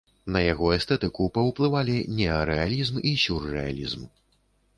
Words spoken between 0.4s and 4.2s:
яго эстэтыку паўплывалі неарэалізм і сюррэалізм.